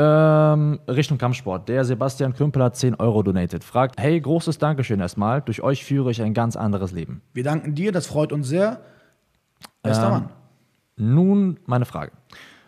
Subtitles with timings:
[0.00, 1.68] Ähm, Richtung Kampfsport.
[1.68, 3.64] Der Sebastian Kümpel hat 10 Euro donated.
[3.64, 5.42] Fragt, hey, großes Dankeschön erstmal.
[5.42, 7.20] Durch euch führe ich ein ganz anderes Leben.
[7.34, 8.80] Wir danken dir, das freut uns sehr.
[9.82, 10.28] Bester Ähm, Mann.
[10.96, 12.12] Nun meine Frage.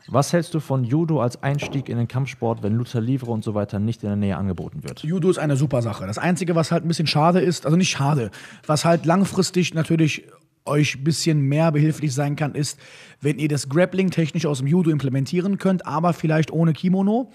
[0.09, 3.55] Was hältst du von Judo als Einstieg in den Kampfsport, wenn Luther Livre und so
[3.55, 5.05] weiter nicht in der Nähe angeboten wird?
[5.05, 6.05] Judo ist eine super Sache.
[6.09, 8.33] Das Einzige, was halt ein bisschen schade ist, also nicht schade,
[8.67, 10.27] was halt langfristig natürlich
[10.65, 12.79] euch ein bisschen mehr behilflich sein kann, ist,
[13.21, 17.31] wenn ihr das Grappling technisch aus dem Judo implementieren könnt, aber vielleicht ohne Kimono.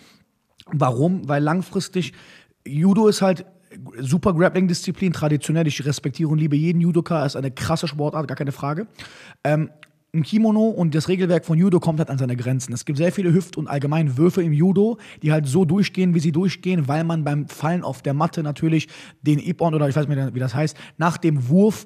[0.67, 1.27] Warum?
[1.27, 2.13] Weil langfristig
[2.65, 3.45] Judo ist halt
[3.99, 5.67] super Grappling-Disziplin, traditionell.
[5.67, 8.87] Ich respektiere und liebe jeden Judoka, ist eine krasse Sportart, gar keine Frage.
[9.43, 9.69] Ähm,
[10.13, 12.73] ein Kimono und das Regelwerk von Judo kommt halt an seine Grenzen.
[12.73, 16.21] Es gibt sehr viele Hüft- und allgemein Würfe im Judo, die halt so durchgehen, wie
[16.21, 18.87] sie durchgehen, weil man beim Fallen auf der Matte natürlich
[19.21, 21.85] den Ippon oder ich weiß nicht mehr, wie das heißt, nach dem Wurf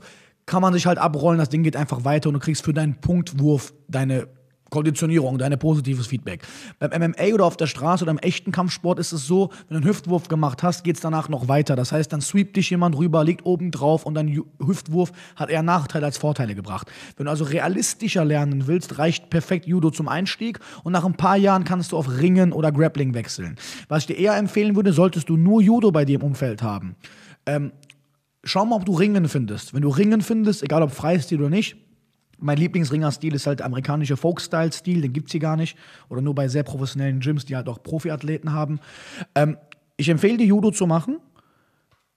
[0.49, 2.95] kann man sich halt abrollen, das Ding geht einfach weiter und du kriegst für deinen
[2.95, 4.27] Punktwurf deine
[4.71, 6.41] Konditionierung, dein positives Feedback.
[6.79, 9.75] Beim MMA oder auf der Straße oder im echten Kampfsport ist es so, wenn du
[9.75, 11.75] einen Hüftwurf gemacht hast, geht es danach noch weiter.
[11.75, 15.63] Das heißt, dann sweept dich jemand rüber, liegt oben drauf und dein Hüftwurf hat eher
[15.63, 16.91] Nachteile als Vorteile gebracht.
[17.17, 21.37] Wenn du also realistischer lernen willst, reicht perfekt Judo zum Einstieg und nach ein paar
[21.37, 23.55] Jahren kannst du auf Ringen oder Grappling wechseln.
[23.87, 26.95] Was ich dir eher empfehlen würde, solltest du nur Judo bei dir im Umfeld haben.
[27.45, 27.71] Ähm,
[28.43, 29.73] schau mal, ob du Ringen findest.
[29.73, 31.77] Wenn du Ringen findest, egal ob Freistil oder nicht,
[32.41, 35.77] mein Lieblingsringerstil ist halt der amerikanische Folk-Style-Stil, den gibt's hier gar nicht.
[36.07, 38.79] Oder nur bei sehr professionellen Gyms, die halt auch Profiathleten haben.
[39.35, 39.57] Ähm,
[39.97, 41.17] ich empfehle dir, Judo zu machen,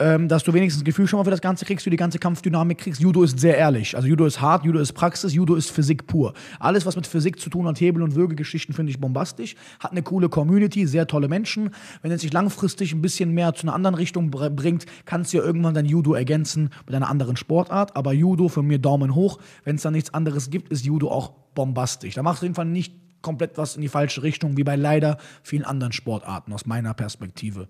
[0.02, 2.18] ähm, dass du wenigstens ein Gefühl schon mal für das Ganze kriegst, für die ganze
[2.18, 3.00] Kampfdynamik kriegst.
[3.00, 3.94] Judo ist sehr ehrlich.
[3.94, 6.34] Also Judo ist hart, Judo ist Praxis, Judo ist Physik pur.
[6.58, 9.54] Alles, was mit Physik zu tun hat, Hebel- und Würgegeschichten, finde ich bombastisch.
[9.80, 11.70] Hat eine coole Community, sehr tolle Menschen.
[12.02, 15.38] Wenn es sich langfristig ein bisschen mehr zu einer anderen Richtung br- bringt, kannst du
[15.38, 17.96] ja irgendwann dein Judo ergänzen mit einer anderen Sportart.
[17.96, 19.38] Aber Judo für mir Daumen hoch.
[19.64, 22.14] Wenn es da nichts anderes gibt, ist Judo auch bombastisch.
[22.14, 24.74] Da machst du auf jeden Fall nicht komplett was in die falsche Richtung, wie bei
[24.74, 27.68] leider vielen anderen Sportarten aus meiner Perspektive.